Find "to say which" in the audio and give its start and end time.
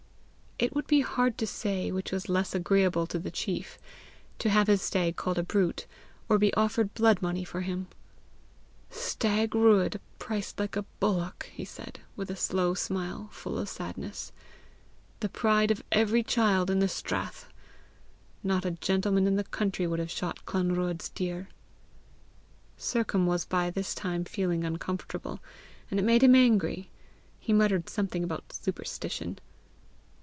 1.39-2.11